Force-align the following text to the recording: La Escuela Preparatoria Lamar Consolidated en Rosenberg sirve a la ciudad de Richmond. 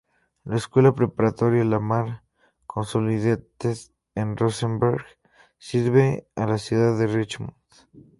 La 0.45 0.55
Escuela 0.55 0.95
Preparatoria 0.95 1.63
Lamar 1.63 2.23
Consolidated 2.65 3.77
en 4.15 4.35
Rosenberg 4.35 5.05
sirve 5.59 6.27
a 6.35 6.47
la 6.47 6.57
ciudad 6.57 6.97
de 6.97 7.05
Richmond. 7.05 7.53